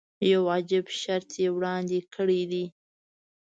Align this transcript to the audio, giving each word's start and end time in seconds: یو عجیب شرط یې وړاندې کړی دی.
یو 0.31 0.41
عجیب 0.55 0.85
شرط 1.01 1.29
یې 1.41 1.49
وړاندې 1.55 1.99
کړی 2.13 2.41
دی. 2.51 2.65